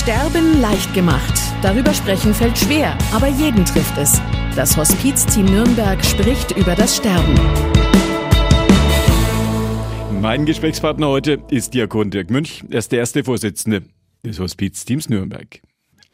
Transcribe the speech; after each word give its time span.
Sterben 0.00 0.62
leicht 0.62 0.94
gemacht. 0.94 1.34
Darüber 1.60 1.92
sprechen 1.92 2.32
fällt 2.32 2.56
schwer, 2.56 2.96
aber 3.12 3.26
jeden 3.26 3.66
trifft 3.66 3.98
es. 3.98 4.18
Das 4.56 4.74
Hospizteam 4.74 5.44
Nürnberg 5.44 6.02
spricht 6.02 6.52
über 6.52 6.74
das 6.74 6.96
Sterben. 6.96 7.34
Mein 10.22 10.46
Gesprächspartner 10.46 11.06
heute 11.08 11.42
ist 11.50 11.74
Diakon 11.74 12.10
Dirk 12.10 12.30
Münch. 12.30 12.64
Er 12.70 12.78
ist 12.78 12.92
der 12.92 13.00
erste 13.00 13.24
Vorsitzende 13.24 13.82
des 14.24 14.40
Hospizteams 14.40 15.10
Nürnberg. 15.10 15.60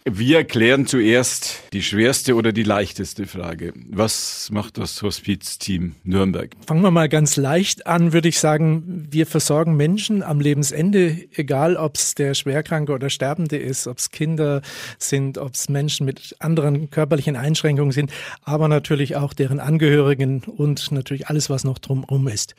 Wir 0.09 0.45
klären 0.45 0.87
zuerst 0.87 1.65
die 1.73 1.83
schwerste 1.83 2.37
oder 2.37 2.53
die 2.53 2.63
leichteste 2.63 3.27
Frage. 3.27 3.73
Was 3.91 4.51
macht 4.53 4.79
das 4.79 5.03
Hospizteam 5.03 5.97
Nürnberg? 6.05 6.53
Fangen 6.65 6.83
wir 6.83 6.93
mal 6.93 7.09
ganz 7.09 7.35
leicht 7.37 7.89
an, 7.89 8.13
würde 8.13 8.29
ich 8.29 8.39
sagen. 8.39 9.09
Wir 9.11 9.27
versorgen 9.27 9.77
Menschen 9.77 10.23
am 10.23 10.39
Lebensende, 10.39 11.19
egal 11.35 11.75
ob 11.75 11.97
es 11.97 12.15
der 12.15 12.35
Schwerkranke 12.35 12.93
oder 12.93 13.11
Sterbende 13.11 13.57
ist, 13.57 13.89
ob 13.89 13.99
es 13.99 14.13
Kinder 14.13 14.63
sind, 15.01 15.39
ob 15.39 15.55
es 15.55 15.69
Menschen 15.69 16.07
mit 16.07 16.37
anderen 16.39 16.89
körperlichen 16.89 17.35
Einschränkungen 17.35 17.91
sind, 17.91 18.13
aber 18.43 18.69
natürlich 18.69 19.17
auch 19.17 19.33
deren 19.33 19.59
Angehörigen 19.59 20.45
und 20.45 20.93
natürlich 20.93 21.27
alles, 21.27 21.51
was 21.51 21.65
noch 21.65 21.81
drumherum 21.81 22.29
ist. 22.29 22.55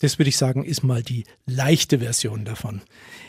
Das 0.00 0.18
würde 0.18 0.28
ich 0.28 0.36
sagen, 0.36 0.64
ist 0.64 0.82
mal 0.82 1.02
die 1.02 1.24
leichte 1.46 2.00
Version 2.00 2.44
davon. 2.44 2.82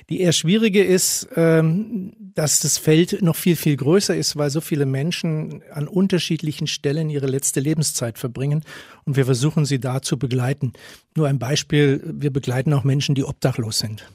Die 0.09 0.21
eher 0.21 0.31
schwierige 0.31 0.83
ist, 0.83 1.27
ähm, 1.35 2.13
dass 2.33 2.59
das 2.59 2.77
Feld 2.77 3.21
noch 3.21 3.35
viel, 3.35 3.55
viel 3.55 3.77
größer 3.77 4.15
ist, 4.15 4.35
weil 4.35 4.49
so 4.49 4.61
viele 4.61 4.85
Menschen 4.85 5.61
an 5.71 5.87
unterschiedlichen 5.87 6.67
Stellen 6.67 7.09
ihre 7.09 7.27
letzte 7.27 7.59
Lebenszeit 7.59 8.17
verbringen 8.17 8.63
und 9.05 9.15
wir 9.15 9.25
versuchen 9.25 9.65
sie 9.65 9.79
da 9.79 10.01
zu 10.01 10.17
begleiten. 10.17 10.73
Nur 11.15 11.27
ein 11.27 11.39
Beispiel, 11.39 12.01
wir 12.03 12.31
begleiten 12.31 12.73
auch 12.73 12.83
Menschen, 12.83 13.15
die 13.15 13.23
obdachlos 13.23 13.79
sind. 13.79 14.05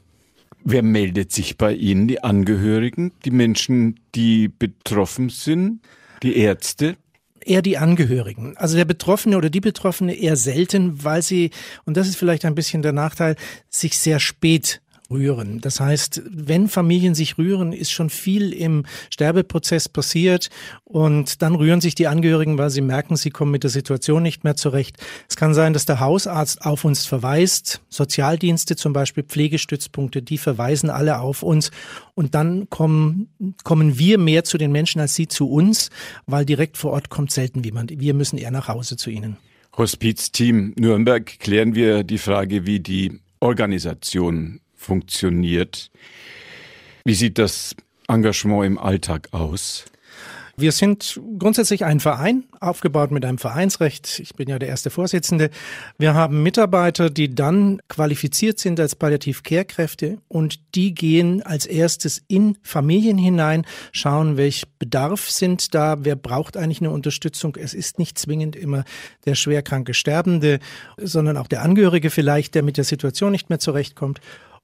Wer 0.63 0.83
meldet 0.83 1.31
sich 1.31 1.57
bei 1.57 1.73
Ihnen? 1.73 2.07
Die 2.07 2.23
Angehörigen, 2.23 3.13
die 3.25 3.31
Menschen, 3.31 3.99
die 4.13 4.47
betroffen 4.47 5.29
sind, 5.29 5.81
die 6.21 6.37
Ärzte? 6.37 6.97
Eher 7.45 7.61
die 7.61 7.77
Angehörigen. 7.77 8.55
Also 8.57 8.75
der 8.75 8.85
Betroffene 8.85 9.37
oder 9.37 9.49
die 9.49 9.61
Betroffene 9.61 10.13
eher 10.13 10.35
selten, 10.35 11.03
weil 11.03 11.21
sie, 11.21 11.51
und 11.85 11.97
das 11.97 12.07
ist 12.07 12.17
vielleicht 12.17 12.45
ein 12.45 12.55
bisschen 12.55 12.81
der 12.81 12.93
Nachteil, 12.93 13.35
sich 13.69 13.97
sehr 13.97 14.19
spät 14.19 14.81
rühren. 15.11 15.61
Das 15.61 15.79
heißt, 15.79 16.21
wenn 16.29 16.67
Familien 16.67 17.15
sich 17.15 17.37
rühren, 17.37 17.73
ist 17.73 17.91
schon 17.91 18.09
viel 18.09 18.53
im 18.53 18.85
Sterbeprozess 19.09 19.89
passiert 19.89 20.49
und 20.83 21.41
dann 21.41 21.55
rühren 21.55 21.81
sich 21.81 21.95
die 21.95 22.07
Angehörigen, 22.07 22.57
weil 22.57 22.69
sie 22.69 22.81
merken, 22.81 23.15
sie 23.15 23.29
kommen 23.29 23.51
mit 23.51 23.63
der 23.63 23.69
Situation 23.69 24.23
nicht 24.23 24.43
mehr 24.43 24.55
zurecht. 24.55 24.97
Es 25.29 25.35
kann 25.35 25.53
sein, 25.53 25.73
dass 25.73 25.85
der 25.85 25.99
Hausarzt 25.99 26.65
auf 26.65 26.85
uns 26.85 27.05
verweist, 27.05 27.81
Sozialdienste 27.89 28.75
zum 28.75 28.93
Beispiel, 28.93 29.23
Pflegestützpunkte, 29.23 30.21
die 30.21 30.37
verweisen 30.37 30.89
alle 30.89 31.19
auf 31.19 31.43
uns 31.43 31.71
und 32.15 32.35
dann 32.35 32.69
kommen, 32.69 33.29
kommen 33.63 33.97
wir 33.99 34.17
mehr 34.17 34.43
zu 34.43 34.57
den 34.57 34.71
Menschen 34.71 35.01
als 35.01 35.15
sie 35.15 35.27
zu 35.27 35.49
uns, 35.49 35.89
weil 36.25 36.45
direkt 36.45 36.77
vor 36.77 36.91
Ort 36.91 37.09
kommt 37.09 37.31
selten 37.31 37.63
jemand. 37.63 37.99
Wir 37.99 38.13
müssen 38.13 38.37
eher 38.37 38.51
nach 38.51 38.67
Hause 38.67 38.97
zu 38.97 39.09
ihnen. 39.09 39.37
Hospizteam 39.77 40.73
Nürnberg 40.77 41.39
klären 41.39 41.75
wir 41.75 42.03
die 42.03 42.17
Frage, 42.17 42.65
wie 42.65 42.79
die 42.79 43.21
Organisation 43.39 44.59
funktioniert. 44.81 45.91
Wie 47.05 47.13
sieht 47.13 47.37
das 47.37 47.75
Engagement 48.07 48.65
im 48.65 48.77
Alltag 48.77 49.29
aus? 49.31 49.85
Wir 50.57 50.71
sind 50.71 51.19
grundsätzlich 51.39 51.85
ein 51.85 51.99
Verein, 51.99 52.43
aufgebaut 52.59 53.09
mit 53.09 53.25
einem 53.25 53.39
Vereinsrecht. 53.39 54.19
Ich 54.19 54.35
bin 54.35 54.49
ja 54.49 54.59
der 54.59 54.67
erste 54.67 54.89
Vorsitzende. 54.89 55.49
Wir 55.97 56.13
haben 56.13 56.43
Mitarbeiter, 56.43 57.09
die 57.09 57.33
dann 57.33 57.81
qualifiziert 57.87 58.59
sind 58.59 58.79
als 58.79 58.95
Palliativ-Care-Kräfte 58.95 60.19
und 60.27 60.59
die 60.75 60.93
gehen 60.93 61.41
als 61.41 61.65
erstes 61.65 62.21
in 62.27 62.57
Familien 62.61 63.17
hinein, 63.17 63.65
schauen, 63.91 64.37
welch 64.37 64.65
Bedarf 64.77 65.31
sind 65.31 65.73
da, 65.73 66.03
wer 66.05 66.15
braucht 66.15 66.57
eigentlich 66.57 66.81
eine 66.81 66.91
Unterstützung. 66.91 67.55
Es 67.55 67.73
ist 67.73 67.97
nicht 67.97 68.19
zwingend 68.19 68.55
immer 68.55 68.83
der 69.25 69.35
schwerkranke 69.35 69.93
Sterbende, 69.93 70.59
sondern 70.97 71.37
auch 71.37 71.47
der 71.47 71.63
Angehörige 71.63 72.09
vielleicht, 72.11 72.53
der 72.53 72.61
mit 72.61 72.77
der 72.77 72.83
Situation 72.83 73.31
nicht 73.31 73.49
mehr 73.49 73.59
zurechtkommt. 73.59 74.19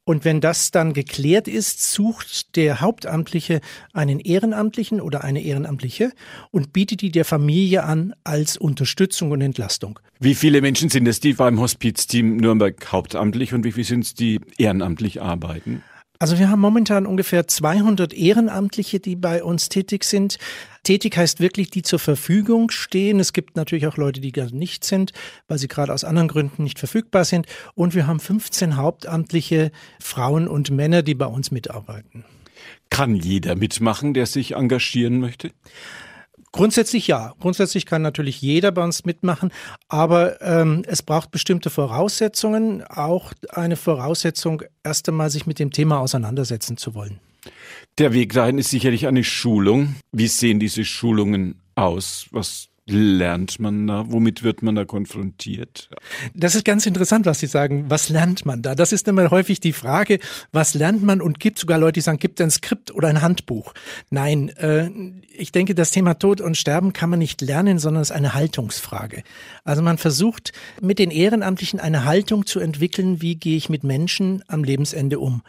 Und 0.08 0.24
wenn 0.24 0.40
das 0.40 0.72
dann 0.72 0.94
geklärt 0.94 1.50
ist, 1.50 1.92
sucht 1.92 2.56
der 2.56 2.80
Hauptamtliche 2.80 3.60
einen 3.92 4.22
Ehrenamtlichen 4.22 5.02
oder 5.02 5.26
eine 5.26 5.42
Ehrenamtliche 5.42 6.14
und 6.50 6.72
bietet 6.72 7.02
die 7.02 7.12
der 7.12 7.26
Familie 7.26 7.84
an 7.84 8.14
als 8.24 8.56
Unterstützung 8.56 9.32
und 9.32 9.42
Entlastung. 9.42 10.00
Wie 10.22 10.34
viele 10.34 10.62
Menschen 10.62 10.88
sind 10.88 11.10
es, 11.10 11.20
die 11.20 11.34
beim 11.34 11.60
Hospizteam 11.60 12.38
Nürnberg 12.38 12.90
hauptamtlich 12.90 13.54
und 13.54 13.66
wie 13.66 13.74
viele 13.74 13.84
sind 13.84 14.06
es, 14.06 14.14
die 14.14 14.40
ehrenamtlich 14.58 15.22
arbeiten? 15.22 15.84
Also 16.20 16.40
wir 16.40 16.50
haben 16.50 16.60
momentan 16.60 17.06
ungefähr 17.06 17.48
200 17.48 18.14
Ehrenamtliche, 18.14 19.00
die 19.00 19.16
bei 19.16 19.44
uns 19.44 19.70
tätig 19.70 20.04
sind. 20.04 20.38
Tätig 20.84 21.16
heißt 21.16 21.40
wirklich, 21.40 21.70
die 21.70 21.84
zur 21.84 22.00
Verfügung 22.00 22.72
stehen. 22.72 23.20
Es 23.20 23.34
gibt 23.34 23.56
natürlich 23.56 23.88
auch 23.88 23.98
Leute, 23.98 24.22
die 24.22 24.32
gar 24.32 24.50
nicht 24.52 24.84
sind, 24.84 25.12
weil 25.48 25.58
sie 25.58 25.68
gerade 25.68 25.94
aus 25.94 26.04
anderen 26.04 26.28
Gründen 26.28 26.64
nicht 26.64 26.80
verfügbar 26.80 27.26
sind. 27.26 27.46
Und 27.76 27.94
wir 27.94 28.08
haben 28.08 28.20
15 28.20 28.78
hauptamtliche 28.78 29.72
Frauen 30.02 30.48
und 30.48 30.72
Männer, 30.72 31.04
die 31.04 31.16
bei 31.16 31.28
uns 31.28 31.52
mitarbeiten. 31.52 32.26
Kann 32.90 33.16
jeder 33.16 33.56
mitmachen, 33.56 34.14
der 34.14 34.26
sich 34.26 34.56
engagieren 34.56 35.20
möchte? 35.20 35.52
Grundsätzlich 36.52 37.08
ja. 37.08 37.34
Grundsätzlich 37.40 37.86
kann 37.86 38.02
natürlich 38.02 38.42
jeder 38.42 38.72
bei 38.72 38.84
uns 38.84 39.06
mitmachen, 39.06 39.52
aber 39.90 40.42
ähm, 40.42 40.84
es 40.88 41.04
braucht 41.04 41.32
bestimmte 41.32 41.70
Voraussetzungen. 41.70 42.84
Auch 42.84 43.34
eine 43.50 43.76
Voraussetzung, 43.76 44.64
erst 44.84 45.08
einmal 45.10 45.30
sich 45.30 45.46
mit 45.46 45.60
dem 45.60 45.72
Thema 45.72 46.00
auseinandersetzen 46.00 46.78
zu 46.78 46.96
wollen. 46.96 47.20
Der 47.98 48.14
Weg 48.14 48.34
dahin 48.34 48.58
ist 48.58 48.70
sicherlich 48.70 49.08
eine 49.08 49.24
Schulung. 49.24 49.96
Wie 50.12 50.28
sehen 50.28 50.60
diese 50.60 50.86
Schulungen 50.86 51.62
aus? 51.76 52.28
Was 52.32 52.70
lernt 52.90 53.60
man 53.60 53.88
da? 53.88 54.06
Womit 54.08 54.44
wird 54.44 54.62
man 54.62 54.76
da 54.76 54.86
konfrontiert? 54.86 55.90
Das 56.34 56.56
ist 56.56 56.66
ganz 56.66 56.86
interessant, 56.86 57.26
was 57.26 57.40
Sie 57.40 57.48
sagen. 57.48 57.86
Was 57.90 58.10
lernt 58.10 58.46
man 58.46 58.62
da? 58.62 58.76
Das 58.76 58.92
ist 58.92 59.08
immer 59.08 59.30
häufig 59.30 59.60
die 59.60 59.74
Frage, 59.74 60.20
was 60.52 60.74
lernt 60.74 61.04
man? 61.04 61.22
Und 61.22 61.40
gibt 61.40 61.60
sogar 61.60 61.78
Leute, 61.78 61.94
die 61.94 62.02
sagen, 62.02 62.20
gibt 62.20 62.40
ein 62.42 62.52
Skript 62.52 62.94
oder 62.94 63.10
ein 63.10 63.22
Handbuch? 63.22 63.74
Nein, 64.10 64.50
äh, 64.58 64.90
ich 65.38 65.52
denke, 65.52 65.76
das 65.76 65.92
Thema 65.92 66.16
Tod 66.16 66.42
und 66.42 66.58
Sterben 66.58 66.94
kann 66.94 67.10
man 67.10 67.20
nicht 67.20 67.42
lernen, 67.42 67.80
sondern 67.80 68.02
es 68.02 68.10
ist 68.10 68.16
eine 68.16 68.34
Haltungsfrage. 68.34 69.24
Also 69.64 69.82
man 69.82 69.98
versucht 69.98 70.54
mit 70.82 71.00
den 71.00 71.12
Ehrenamtlichen 71.12 71.80
eine 71.80 72.06
Haltung 72.06 72.46
zu 72.46 72.60
entwickeln, 72.60 73.22
wie 73.22 73.36
gehe 73.36 73.58
ich 73.58 73.70
mit 73.70 73.84
Menschen 73.84 74.44
am 74.48 74.64
Lebensende 74.64 75.20
um. 75.20 75.42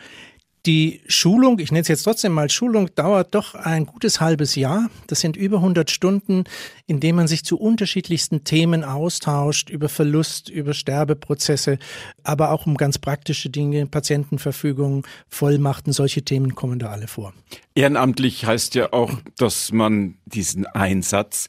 Die 0.69 1.01
Schulung, 1.09 1.61
ich 1.61 1.73
nenne 1.73 1.81
es 1.81 1.89
jetzt 1.89 2.03
trotzdem 2.03 2.33
mal 2.33 2.51
Schulung, 2.51 2.95
dauert 2.95 3.34
doch 3.34 3.55
ein 3.55 3.87
gutes 3.87 4.21
halbes 4.21 4.55
Jahr. 4.55 4.91
Das 5.06 5.21
sind 5.21 5.34
über 5.34 5.56
100 5.56 5.91
Stunden, 5.91 6.45
in 6.87 7.01
denen 7.01 7.17
man 7.17 7.27
sich 7.27 7.43
zu 7.43 7.59
unterschiedlichsten 7.59 8.45
Themen 8.45 8.84
austauscht, 8.84 9.71
über 9.71 9.89
Verlust, 9.89 10.51
über 10.51 10.75
Sterbeprozesse, 10.75 11.79
aber 12.23 12.51
auch 12.51 12.67
um 12.67 12.77
ganz 12.77 12.99
praktische 12.99 13.49
Dinge, 13.49 13.87
Patientenverfügung, 13.87 15.06
Vollmachten, 15.31 15.95
solche 15.95 16.21
Themen 16.21 16.55
kommen 16.55 16.79
da 16.79 16.91
alle 16.91 17.09
vor. 17.09 17.33
Ehrenamtlich 17.75 18.45
heißt 18.45 18.75
ja 18.75 18.93
auch, 18.93 19.12
dass 19.39 19.73
man 19.73 20.19
diesen 20.27 20.67
Einsatz 20.67 21.49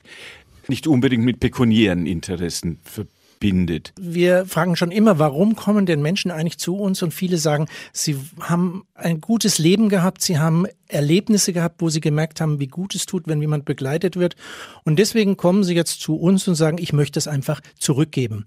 nicht 0.69 0.87
unbedingt 0.87 1.25
mit 1.25 1.41
pekuniären 1.41 2.05
Interessen 2.05 2.79
verbindet 2.85 3.18
bindet. 3.39 3.93
Wir 3.99 4.45
fragen 4.45 4.75
schon 4.75 4.91
immer, 4.91 5.19
warum 5.19 5.55
kommen 5.55 5.85
denn 5.85 6.01
Menschen 6.01 6.31
eigentlich 6.31 6.57
zu 6.57 6.75
uns? 6.75 7.01
Und 7.01 7.13
viele 7.13 7.37
sagen, 7.37 7.67
sie 7.93 8.17
haben 8.41 8.83
ein 8.93 9.21
gutes 9.21 9.57
Leben 9.57 9.89
gehabt, 9.89 10.21
sie 10.21 10.39
haben 10.39 10.65
Erlebnisse 10.87 11.53
gehabt, 11.53 11.81
wo 11.81 11.89
sie 11.89 12.01
gemerkt 12.01 12.41
haben, 12.41 12.59
wie 12.59 12.67
gut 12.67 12.95
es 12.95 13.05
tut, 13.05 13.27
wenn 13.27 13.41
jemand 13.41 13.65
begleitet 13.65 14.17
wird. 14.17 14.35
Und 14.83 14.99
deswegen 14.99 15.37
kommen 15.37 15.63
sie 15.63 15.75
jetzt 15.75 16.01
zu 16.01 16.15
uns 16.15 16.47
und 16.47 16.55
sagen, 16.55 16.77
ich 16.79 16.93
möchte 16.93 17.19
es 17.19 17.27
einfach 17.27 17.61
zurückgeben. 17.77 18.45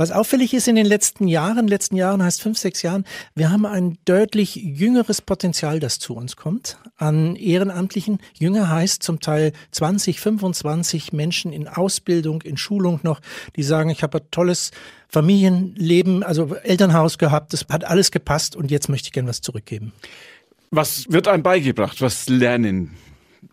Was 0.00 0.12
auffällig 0.12 0.54
ist 0.54 0.68
in 0.68 0.76
den 0.76 0.86
letzten 0.86 1.26
Jahren, 1.26 1.66
letzten 1.66 1.96
Jahren 1.96 2.22
heißt 2.22 2.40
fünf, 2.40 2.56
sechs 2.56 2.82
Jahren, 2.82 3.04
wir 3.34 3.50
haben 3.50 3.66
ein 3.66 3.98
deutlich 4.04 4.54
jüngeres 4.54 5.20
Potenzial, 5.20 5.80
das 5.80 5.98
zu 5.98 6.14
uns 6.14 6.36
kommt. 6.36 6.78
An 6.96 7.34
Ehrenamtlichen. 7.34 8.20
Jünger 8.32 8.68
heißt 8.70 9.02
zum 9.02 9.18
Teil 9.18 9.52
20, 9.72 10.20
25 10.20 11.12
Menschen 11.12 11.52
in 11.52 11.66
Ausbildung, 11.66 12.42
in 12.42 12.56
Schulung 12.56 13.00
noch, 13.02 13.20
die 13.56 13.64
sagen, 13.64 13.90
ich 13.90 14.04
habe 14.04 14.18
ein 14.18 14.30
tolles 14.30 14.70
Familienleben, 15.08 16.22
also 16.22 16.54
Elternhaus 16.54 17.18
gehabt, 17.18 17.52
das 17.52 17.66
hat 17.68 17.82
alles 17.82 18.12
gepasst 18.12 18.54
und 18.54 18.70
jetzt 18.70 18.88
möchte 18.88 19.08
ich 19.08 19.12
gern 19.12 19.26
was 19.26 19.40
zurückgeben. 19.40 19.92
Was 20.70 21.06
wird 21.08 21.26
einem 21.26 21.42
beigebracht? 21.42 22.00
Was 22.00 22.28
lernen 22.28 22.96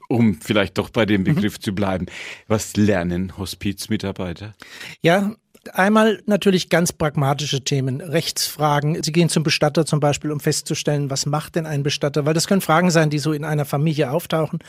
um 0.07 0.39
vielleicht 0.39 0.77
doch 0.77 0.89
bei 0.89 1.05
dem 1.05 1.21
mhm. 1.21 1.25
Begriff 1.25 1.57
mhm. 1.57 1.61
zu 1.61 1.73
bleiben. 1.73 2.05
Was 2.47 2.75
lernen 2.75 3.37
Hospizmitarbeiter? 3.37 4.53
Ja, 5.01 5.35
Einmal 5.73 6.21
natürlich 6.25 6.69
ganz 6.69 6.93
pragmatische 6.93 7.63
Themen, 7.63 8.01
Rechtsfragen. 8.01 9.01
Sie 9.03 9.11
gehen 9.11 9.29
zum 9.29 9.43
Bestatter 9.43 9.85
zum 9.85 9.99
Beispiel, 9.99 10.31
um 10.31 10.39
festzustellen, 10.39 11.09
was 11.09 11.25
macht 11.25 11.55
denn 11.55 11.65
ein 11.65 11.83
Bestatter? 11.83 12.25
Weil 12.25 12.33
das 12.33 12.47
können 12.47 12.61
Fragen 12.61 12.91
sein, 12.91 13.09
die 13.09 13.19
so 13.19 13.33
in 13.33 13.43
einer 13.43 13.65
Familie 13.65 14.11
auftauchen. 14.11 14.59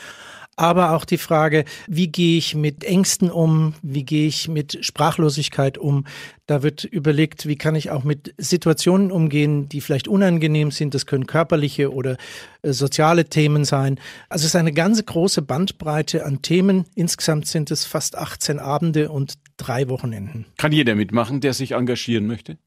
aber 0.59 0.93
auch 0.93 1.05
die 1.05 1.19
Frage, 1.19 1.65
wie 1.87 2.07
gehe 2.07 2.39
ich 2.39 2.55
mit 2.55 2.83
Ängsten 2.83 3.29
um, 3.29 3.75
wie 3.83 4.03
gehe 4.03 4.27
ich 4.27 4.47
mit 4.47 4.83
Sprachlosigkeit 4.83 5.77
um. 5.77 6.05
Da 6.47 6.63
wird 6.63 6.83
überlegt, 6.83 7.45
wie 7.45 7.57
kann 7.57 7.75
ich 7.75 7.91
auch 7.91 8.03
mit 8.03 8.33
Situationen 8.39 9.11
umgehen, 9.11 9.69
die 9.69 9.81
vielleicht 9.81 10.07
unangenehm 10.07 10.71
sind. 10.71 10.95
Das 10.95 11.05
können 11.05 11.27
körperliche 11.27 11.93
oder 11.93 12.17
äh, 12.63 12.73
soziale 12.73 13.25
Themen 13.25 13.65
sein. 13.65 13.99
Also 14.29 14.43
es 14.43 14.47
ist 14.47 14.55
eine 14.55 14.73
ganz 14.73 15.05
große 15.05 15.43
Bandbreite 15.43 16.25
an 16.25 16.41
Themen. 16.41 16.85
Insgesamt 16.95 17.45
sind 17.45 17.69
es 17.69 17.85
fast 17.85 18.17
18 18.17 18.57
Abende 18.57 19.09
und 19.11 19.35
drei 19.57 19.89
Wochenenden. 19.89 20.45
Kann 20.57 20.71
jeder 20.71 20.95
mitmachen, 20.95 21.41
der 21.41 21.53
sich 21.53 21.71
engagieren 21.71 22.27
möchte? 22.27 22.57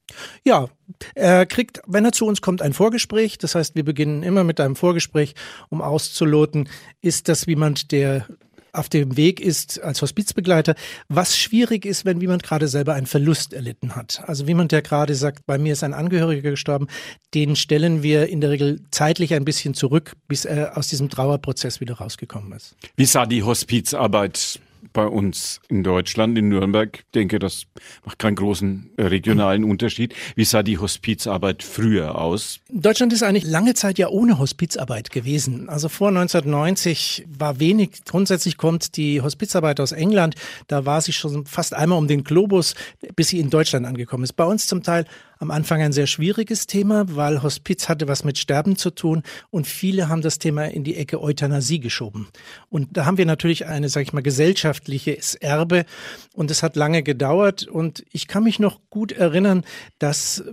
Ja, 0.44 0.68
er 1.14 1.46
kriegt, 1.46 1.80
wenn 1.86 2.04
er 2.04 2.12
zu 2.12 2.26
uns 2.26 2.42
kommt, 2.42 2.62
ein 2.62 2.72
Vorgespräch. 2.72 3.38
Das 3.38 3.54
heißt, 3.54 3.74
wir 3.76 3.84
beginnen 3.84 4.22
immer 4.22 4.44
mit 4.44 4.60
einem 4.60 4.76
Vorgespräch, 4.76 5.34
um 5.68 5.80
auszuloten, 5.80 6.68
ist 7.00 7.28
das 7.28 7.46
jemand, 7.46 7.92
der 7.92 8.26
auf 8.72 8.88
dem 8.88 9.16
Weg 9.16 9.40
ist 9.40 9.80
als 9.82 10.00
Hospizbegleiter, 10.02 10.74
was 11.08 11.36
schwierig 11.36 11.84
ist, 11.84 12.04
wenn 12.04 12.20
jemand 12.20 12.42
gerade 12.42 12.68
selber 12.68 12.94
einen 12.94 13.06
Verlust 13.06 13.52
erlitten 13.52 13.96
hat. 13.96 14.22
Also 14.26 14.44
jemand, 14.44 14.72
der 14.72 14.82
gerade 14.82 15.14
sagt, 15.14 15.46
bei 15.46 15.58
mir 15.58 15.72
ist 15.72 15.82
ein 15.82 15.94
Angehöriger 15.94 16.50
gestorben, 16.50 16.86
den 17.34 17.56
stellen 17.56 18.02
wir 18.02 18.28
in 18.28 18.40
der 18.40 18.50
Regel 18.50 18.80
zeitlich 18.90 19.34
ein 19.34 19.44
bisschen 19.44 19.74
zurück, 19.74 20.14
bis 20.28 20.44
er 20.44 20.76
aus 20.76 20.88
diesem 20.88 21.08
Trauerprozess 21.08 21.80
wieder 21.80 21.94
rausgekommen 21.94 22.52
ist. 22.52 22.76
Wie 22.96 23.06
sah 23.06 23.26
die 23.26 23.42
Hospizarbeit 23.42 24.60
bei 24.92 25.06
uns 25.06 25.60
in 25.68 25.82
Deutschland, 25.82 26.36
in 26.36 26.48
Nürnberg. 26.48 27.04
Denke, 27.14 27.38
das 27.38 27.64
macht 28.04 28.18
keinen 28.18 28.36
großen 28.36 28.90
äh, 28.96 29.02
regionalen 29.04 29.64
Unterschied. 29.64 30.14
Wie 30.34 30.44
sah 30.44 30.62
die 30.62 30.78
Hospizarbeit 30.78 31.62
früher 31.62 32.16
aus? 32.16 32.60
Deutschland 32.68 33.12
ist 33.12 33.22
eigentlich 33.22 33.44
lange 33.44 33.74
Zeit 33.74 33.98
ja 33.98 34.08
ohne 34.08 34.38
Hospizarbeit 34.38 35.10
gewesen. 35.10 35.68
Also 35.68 35.88
vor 35.88 36.08
1990 36.08 37.26
war 37.28 37.60
wenig. 37.60 38.04
Grundsätzlich 38.04 38.56
kommt 38.56 38.96
die 38.96 39.20
Hospizarbeit 39.20 39.80
aus 39.80 39.92
England. 39.92 40.34
Da 40.66 40.86
war 40.86 41.00
sie 41.00 41.12
schon 41.12 41.46
fast 41.46 41.74
einmal 41.74 41.98
um 41.98 42.08
den 42.08 42.24
Globus, 42.24 42.74
bis 43.16 43.28
sie 43.28 43.40
in 43.40 43.50
Deutschland 43.50 43.86
angekommen 43.86 44.24
ist. 44.24 44.34
Bei 44.34 44.44
uns 44.44 44.66
zum 44.66 44.82
Teil 44.82 45.06
am 45.40 45.50
Anfang 45.50 45.80
ein 45.80 45.92
sehr 45.92 46.06
schwieriges 46.06 46.66
Thema, 46.66 47.04
weil 47.16 47.42
Hospiz 47.42 47.88
hatte 47.88 48.06
was 48.06 48.24
mit 48.24 48.38
Sterben 48.38 48.76
zu 48.76 48.90
tun 48.90 49.22
und 49.50 49.66
viele 49.66 50.08
haben 50.08 50.20
das 50.20 50.38
Thema 50.38 50.66
in 50.66 50.84
die 50.84 50.96
Ecke 50.96 51.20
Euthanasie 51.20 51.80
geschoben. 51.80 52.28
Und 52.68 52.88
da 52.92 53.06
haben 53.06 53.16
wir 53.18 53.26
natürlich 53.26 53.66
eine, 53.66 53.88
sag 53.88 54.02
ich 54.02 54.12
mal, 54.12 54.22
gesellschaftliches 54.22 55.34
Erbe 55.34 55.86
und 56.34 56.50
es 56.50 56.62
hat 56.62 56.76
lange 56.76 57.02
gedauert 57.02 57.66
und 57.66 58.04
ich 58.12 58.28
kann 58.28 58.44
mich 58.44 58.58
noch 58.58 58.80
gut 58.90 59.12
erinnern, 59.12 59.64
dass 59.98 60.44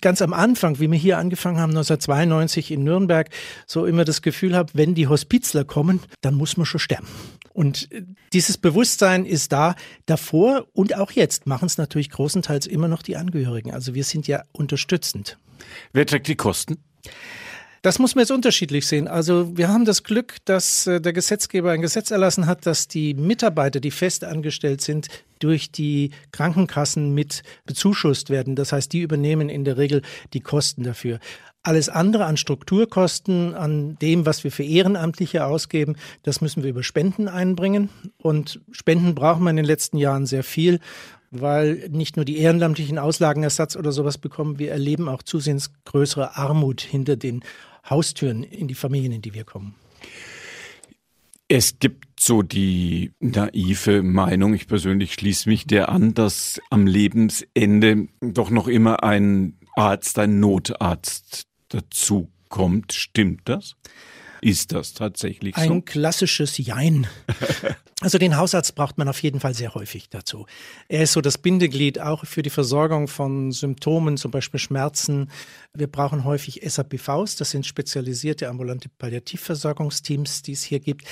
ganz 0.00 0.20
am 0.22 0.32
Anfang, 0.32 0.80
wie 0.80 0.90
wir 0.90 0.98
hier 0.98 1.18
angefangen 1.18 1.58
haben, 1.58 1.70
1992 1.70 2.72
in 2.72 2.84
Nürnberg, 2.84 3.30
so 3.66 3.86
immer 3.86 4.04
das 4.04 4.22
Gefühl 4.22 4.56
habe, 4.56 4.70
wenn 4.74 4.94
die 4.94 5.06
Hospizler 5.06 5.64
kommen, 5.64 6.00
dann 6.20 6.34
muss 6.34 6.56
man 6.56 6.66
schon 6.66 6.80
sterben. 6.80 7.06
Und 7.60 7.92
äh, 7.92 8.04
dieses 8.32 8.56
Bewusstsein 8.56 9.26
ist 9.26 9.52
da. 9.52 9.74
Davor 10.06 10.66
und 10.72 10.96
auch 10.96 11.10
jetzt 11.10 11.46
machen 11.46 11.66
es 11.66 11.76
natürlich 11.76 12.08
großenteils 12.08 12.66
immer 12.66 12.88
noch 12.88 13.02
die 13.02 13.18
Angehörigen. 13.18 13.70
Also 13.70 13.94
wir 13.94 14.04
sind 14.04 14.26
ja 14.26 14.44
unterstützend. 14.52 15.36
Wer 15.92 16.06
trägt 16.06 16.28
die 16.28 16.36
Kosten? 16.36 16.78
Das 17.82 17.98
muss 17.98 18.14
man 18.14 18.22
jetzt 18.22 18.30
unterschiedlich 18.30 18.86
sehen. 18.86 19.08
Also 19.08 19.58
wir 19.58 19.68
haben 19.68 19.84
das 19.84 20.04
Glück, 20.04 20.36
dass 20.46 20.86
äh, 20.86 21.02
der 21.02 21.12
Gesetzgeber 21.12 21.72
ein 21.72 21.82
Gesetz 21.82 22.10
erlassen 22.10 22.46
hat, 22.46 22.64
dass 22.64 22.88
die 22.88 23.12
Mitarbeiter, 23.12 23.78
die 23.80 23.90
fest 23.90 24.24
angestellt 24.24 24.80
sind, 24.80 25.08
durch 25.38 25.70
die 25.70 26.12
Krankenkassen 26.32 27.12
mit 27.12 27.42
bezuschusst 27.66 28.30
werden. 28.30 28.56
Das 28.56 28.72
heißt, 28.72 28.90
die 28.90 29.00
übernehmen 29.00 29.50
in 29.50 29.66
der 29.66 29.76
Regel 29.76 30.00
die 30.32 30.40
Kosten 30.40 30.82
dafür. 30.82 31.20
Alles 31.62 31.88
andere 31.90 32.24
an 32.24 32.36
Strukturkosten, 32.36 33.54
an 33.54 33.98
dem, 33.98 34.24
was 34.24 34.44
wir 34.44 34.50
für 34.50 34.64
Ehrenamtliche 34.64 35.44
ausgeben, 35.44 35.96
das 36.22 36.40
müssen 36.40 36.62
wir 36.62 36.70
über 36.70 36.82
Spenden 36.82 37.28
einbringen. 37.28 37.90
Und 38.16 38.60
Spenden 38.72 39.14
brauchen 39.14 39.42
wir 39.42 39.50
in 39.50 39.56
den 39.56 39.66
letzten 39.66 39.98
Jahren 39.98 40.26
sehr 40.26 40.44
viel 40.44 40.80
weil 41.30 41.88
nicht 41.90 42.16
nur 42.16 42.24
die 42.24 42.38
ehrenamtlichen 42.38 42.98
Auslagenersatz 42.98 43.76
oder 43.76 43.92
sowas 43.92 44.18
bekommen, 44.18 44.58
wir 44.58 44.72
erleben 44.72 45.08
auch 45.08 45.22
zusehends 45.22 45.70
größere 45.84 46.36
Armut 46.36 46.80
hinter 46.80 47.16
den 47.16 47.42
Haustüren 47.88 48.42
in 48.42 48.68
die 48.68 48.74
Familien, 48.74 49.12
in 49.12 49.22
die 49.22 49.34
wir 49.34 49.44
kommen. 49.44 49.74
Es 51.48 51.78
gibt 51.80 52.20
so 52.20 52.42
die 52.42 53.12
naive 53.18 54.02
Meinung, 54.02 54.54
ich 54.54 54.68
persönlich 54.68 55.14
schließe 55.14 55.48
mich 55.48 55.66
der 55.66 55.88
an, 55.88 56.14
dass 56.14 56.60
am 56.70 56.86
Lebensende 56.86 58.06
doch 58.20 58.50
noch 58.50 58.68
immer 58.68 59.02
ein 59.02 59.56
Arzt, 59.74 60.18
ein 60.18 60.38
Notarzt 60.38 61.49
dazu 61.70 62.30
kommt. 62.48 62.92
Stimmt 62.92 63.48
das? 63.48 63.76
Ist 64.42 64.72
das 64.72 64.94
tatsächlich 64.94 65.54
so? 65.56 65.62
Ein 65.62 65.84
klassisches 65.84 66.58
Jein. 66.58 67.06
Also 68.02 68.16
den 68.16 68.38
Hausarzt 68.38 68.74
braucht 68.76 68.96
man 68.96 69.10
auf 69.10 69.22
jeden 69.22 69.40
Fall 69.40 69.52
sehr 69.52 69.74
häufig 69.74 70.08
dazu. 70.08 70.46
Er 70.88 71.02
ist 71.02 71.12
so 71.12 71.20
das 71.20 71.36
Bindeglied 71.36 72.00
auch 72.00 72.24
für 72.24 72.40
die 72.40 72.48
Versorgung 72.48 73.08
von 73.08 73.52
Symptomen, 73.52 74.16
zum 74.16 74.30
Beispiel 74.30 74.58
Schmerzen. 74.58 75.30
Wir 75.74 75.86
brauchen 75.86 76.24
häufig 76.24 76.62
SAPVs, 76.64 77.36
das 77.36 77.50
sind 77.50 77.66
spezialisierte 77.66 78.48
ambulante 78.48 78.88
Palliativversorgungsteams, 78.88 80.40
die 80.40 80.52
es 80.52 80.62
hier 80.62 80.80
gibt. 80.80 81.04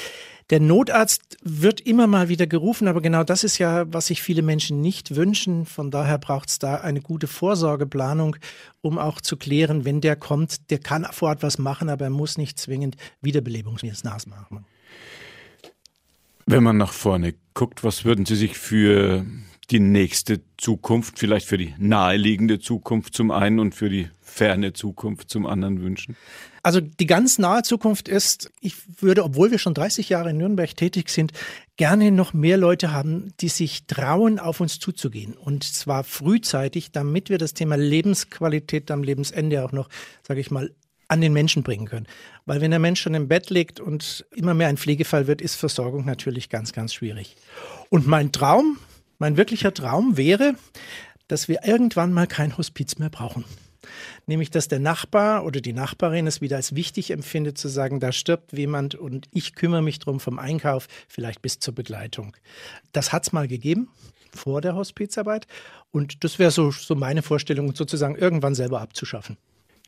Der 0.48 0.60
Notarzt 0.60 1.36
wird 1.42 1.82
immer 1.82 2.06
mal 2.06 2.30
wieder 2.30 2.46
gerufen, 2.46 2.88
aber 2.88 3.02
genau 3.02 3.22
das 3.22 3.44
ist 3.44 3.58
ja, 3.58 3.84
was 3.92 4.06
sich 4.06 4.22
viele 4.22 4.40
Menschen 4.40 4.80
nicht 4.80 5.14
wünschen. 5.14 5.66
Von 5.66 5.90
daher 5.90 6.16
braucht 6.16 6.48
es 6.48 6.58
da 6.58 6.76
eine 6.76 7.02
gute 7.02 7.26
Vorsorgeplanung, 7.26 8.36
um 8.80 8.98
auch 8.98 9.20
zu 9.20 9.36
klären, 9.36 9.84
wenn 9.84 10.00
der 10.00 10.16
kommt, 10.16 10.70
der 10.70 10.78
kann 10.78 11.06
vor 11.12 11.28
Ort 11.28 11.42
was 11.42 11.58
machen, 11.58 11.90
aber 11.90 12.06
er 12.06 12.10
muss 12.10 12.38
nicht 12.38 12.58
zwingend 12.58 12.96
Wiederbelebungsmaßnahmen 13.20 14.30
machen. 14.30 14.64
Wenn 16.50 16.62
man 16.62 16.78
nach 16.78 16.94
vorne 16.94 17.34
guckt, 17.52 17.84
was 17.84 18.06
würden 18.06 18.24
Sie 18.24 18.34
sich 18.34 18.56
für 18.56 19.26
die 19.70 19.80
nächste 19.80 20.40
Zukunft, 20.56 21.18
vielleicht 21.18 21.46
für 21.46 21.58
die 21.58 21.74
naheliegende 21.76 22.58
Zukunft 22.58 23.12
zum 23.12 23.30
einen 23.30 23.58
und 23.58 23.74
für 23.74 23.90
die 23.90 24.08
ferne 24.22 24.72
Zukunft 24.72 25.28
zum 25.28 25.44
anderen 25.44 25.82
wünschen? 25.82 26.16
Also 26.62 26.80
die 26.80 27.04
ganz 27.04 27.38
nahe 27.38 27.64
Zukunft 27.64 28.08
ist, 28.08 28.50
ich 28.62 28.76
würde, 29.02 29.24
obwohl 29.24 29.50
wir 29.50 29.58
schon 29.58 29.74
30 29.74 30.08
Jahre 30.08 30.30
in 30.30 30.38
Nürnberg 30.38 30.74
tätig 30.74 31.10
sind, 31.10 31.32
gerne 31.76 32.10
noch 32.10 32.32
mehr 32.32 32.56
Leute 32.56 32.92
haben, 32.92 33.34
die 33.40 33.48
sich 33.48 33.86
trauen, 33.86 34.38
auf 34.38 34.60
uns 34.60 34.78
zuzugehen. 34.78 35.34
Und 35.34 35.64
zwar 35.64 36.02
frühzeitig, 36.02 36.92
damit 36.92 37.28
wir 37.28 37.36
das 37.36 37.52
Thema 37.52 37.76
Lebensqualität 37.76 38.90
am 38.90 39.02
Lebensende 39.02 39.62
auch 39.66 39.72
noch, 39.72 39.90
sage 40.26 40.40
ich 40.40 40.50
mal, 40.50 40.70
an 41.08 41.20
den 41.20 41.32
Menschen 41.32 41.62
bringen 41.62 41.86
können. 41.86 42.06
Weil 42.44 42.60
wenn 42.60 42.70
der 42.70 42.80
Mensch 42.80 43.00
schon 43.00 43.14
im 43.14 43.28
Bett 43.28 43.50
liegt 43.50 43.80
und 43.80 44.26
immer 44.34 44.54
mehr 44.54 44.68
ein 44.68 44.76
Pflegefall 44.76 45.26
wird, 45.26 45.40
ist 45.40 45.56
Versorgung 45.56 46.04
natürlich 46.04 46.50
ganz, 46.50 46.72
ganz 46.72 46.94
schwierig. 46.94 47.36
Und 47.88 48.06
mein 48.06 48.30
Traum, 48.30 48.78
mein 49.18 49.36
wirklicher 49.36 49.72
Traum 49.72 50.16
wäre, 50.16 50.54
dass 51.26 51.48
wir 51.48 51.64
irgendwann 51.64 52.12
mal 52.12 52.26
kein 52.26 52.56
Hospiz 52.56 52.98
mehr 52.98 53.10
brauchen. 53.10 53.44
Nämlich, 54.26 54.50
dass 54.50 54.68
der 54.68 54.80
Nachbar 54.80 55.44
oder 55.44 55.60
die 55.60 55.72
Nachbarin 55.72 56.26
es 56.26 56.42
wieder 56.42 56.56
als 56.56 56.74
wichtig 56.74 57.10
empfindet, 57.10 57.56
zu 57.56 57.68
sagen, 57.68 58.00
da 58.00 58.12
stirbt 58.12 58.52
jemand 58.52 58.94
und 58.94 59.28
ich 59.32 59.54
kümmere 59.54 59.82
mich 59.82 59.98
drum 59.98 60.20
vom 60.20 60.38
Einkauf, 60.38 60.88
vielleicht 61.08 61.40
bis 61.40 61.58
zur 61.58 61.74
Begleitung. 61.74 62.36
Das 62.92 63.12
hat 63.12 63.26
es 63.26 63.32
mal 63.32 63.48
gegeben 63.48 63.88
vor 64.34 64.60
der 64.60 64.74
Hospizarbeit. 64.74 65.46
Und 65.90 66.22
das 66.24 66.38
wäre 66.38 66.50
so, 66.50 66.70
so 66.70 66.94
meine 66.94 67.22
Vorstellung, 67.22 67.74
sozusagen 67.74 68.16
irgendwann 68.16 68.54
selber 68.54 68.82
abzuschaffen. 68.82 69.38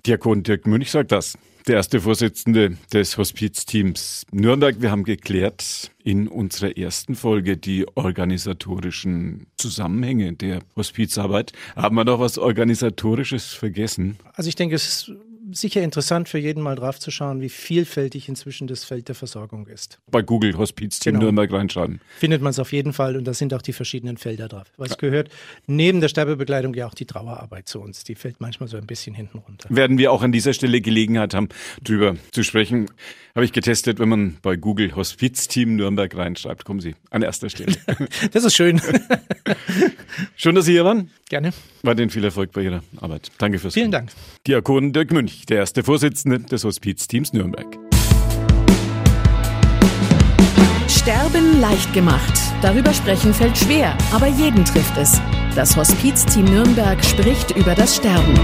Diakon 0.07 0.43
Dirk 0.43 0.67
Münch 0.67 0.91
sagt 0.91 1.13
das. 1.13 1.37
Der 1.67 1.77
erste 1.77 2.01
Vorsitzende 2.01 2.79
des 2.93 3.19
Hospizteams 3.19 4.25
Nürnberg. 4.33 4.81
Wir 4.81 4.91
haben 4.91 5.05
geklärt 5.05 5.91
in 6.03 6.27
unserer 6.27 6.77
ersten 6.79 7.15
Folge 7.15 7.59
die 7.59 7.87
organisatorischen 7.97 9.47
Zusammenhänge 9.59 10.33
der 10.33 10.61
Hospizarbeit. 10.75 11.53
Haben 11.77 11.97
wir 11.97 12.05
noch 12.05 12.19
was 12.19 12.39
Organisatorisches 12.39 13.53
vergessen? 13.53 14.17
Also 14.35 14.49
ich 14.49 14.55
denke, 14.55 14.75
es 14.75 15.13
sicher 15.53 15.83
interessant 15.83 16.29
für 16.29 16.39
jeden 16.39 16.63
mal 16.63 16.77
drauf 16.77 16.99
zu 16.99 17.11
schauen, 17.11 17.41
wie 17.41 17.49
vielfältig 17.49 18.29
inzwischen 18.29 18.67
das 18.67 18.85
Feld 18.85 19.09
der 19.09 19.15
Versorgung 19.15 19.67
ist. 19.67 19.99
Bei 20.11 20.23
Google 20.23 20.57
Hospizteam 20.57 21.15
genau. 21.15 21.25
Nürnberg 21.25 21.53
reinschreiben. 21.53 22.01
Findet 22.19 22.43
man 22.43 22.51
es 22.51 22.59
auf 22.59 22.73
jeden 22.73 22.93
Fall 22.93 23.17
und 23.17 23.25
da 23.25 23.35
sind 23.35 23.55
auch 23.55 23.63
die 23.63 23.73
verschiedenen 23.73 24.17
Felder 24.17 24.49
drauf. 24.49 24.67
Was 24.77 24.91
ja. 24.91 24.97
gehört 24.97 25.31
neben 25.67 26.01
der 26.01 26.09
Sterbebegleitung 26.09 26.75
ja 26.75 26.87
auch 26.87 26.95
die 26.95 27.07
Trauerarbeit 27.07 27.69
zu 27.69 27.81
uns. 27.81 28.05
Die 28.05 28.15
fällt 28.15 28.41
manchmal 28.41 28.69
so 28.69 28.77
ein 28.77 28.87
bisschen 28.87 29.15
hinten 29.15 29.39
runter. 29.39 29.69
Werden 29.71 29.99
wir 29.99 30.13
auch 30.13 30.23
an 30.23 30.33
dieser 30.33 30.53
Stelle 30.53 30.81
Gelegenheit 30.81 31.35
haben, 31.35 31.49
drüber 31.83 32.17
zu 32.33 32.43
sprechen. 32.43 32.91
Habe 33.35 33.45
ich 33.45 33.53
getestet, 33.53 33.99
wenn 33.99 34.09
man 34.09 34.37
bei 34.43 34.57
Google 34.57 34.95
Hospizteam 34.97 35.77
Nürnberg 35.77 36.15
reinschreibt, 36.17 36.65
kommen 36.65 36.81
Sie 36.81 36.95
an 37.11 37.23
erster 37.23 37.49
Stelle. 37.49 37.77
das 38.33 38.45
ist 38.45 38.55
schön. 38.55 38.81
schön, 40.37 40.55
dass 40.55 40.65
Sie 40.65 40.73
hier 40.73 40.85
waren. 40.85 41.11
Gerne. 41.29 41.53
Weiterhin 41.83 42.11
viel 42.11 42.25
Erfolg 42.25 42.53
bei 42.53 42.63
Ihrer 42.63 42.83
Arbeit. 43.01 43.31
Danke 43.39 43.59
fürs 43.59 43.75
Vielen 43.75 43.91
Dank. 43.91 44.11
Diakon 44.47 44.93
Dirk 44.93 45.13
Münch, 45.13 45.47
der 45.47 45.59
erste 45.59 45.83
Vorsitzende 45.83 46.41
des 46.41 46.65
Hospizteams 46.65 47.33
Nürnberg. 47.33 47.67
Sterben 50.89 51.61
leicht 51.61 51.93
gemacht. 51.95 52.35
Darüber 52.63 52.93
sprechen 52.93 53.33
fällt 53.33 53.57
schwer, 53.57 53.97
aber 54.13 54.27
jeden 54.27 54.65
trifft 54.65 54.97
es. 54.99 55.21
Das 55.55 55.77
Hospizteam 55.77 56.45
Nürnberg 56.45 57.03
spricht 57.05 57.57
über 57.57 57.75
das 57.75 57.97
Sterben. 57.97 58.35